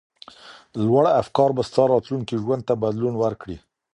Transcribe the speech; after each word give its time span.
لوړ 0.85 1.03
افکار 1.21 1.49
به 1.57 1.63
ستا 1.69 1.83
راتلونکي 1.93 2.35
ژوند 2.43 2.61
ته 2.67 2.73
بدلون 2.83 3.13
ورکړي. 3.23 3.57